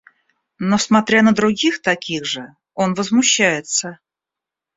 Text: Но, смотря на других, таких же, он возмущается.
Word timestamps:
Но, 0.57 0.79
смотря 0.79 1.21
на 1.21 1.31
других, 1.31 1.79
таких 1.79 2.25
же, 2.25 2.55
он 2.73 2.95
возмущается. 2.95 3.99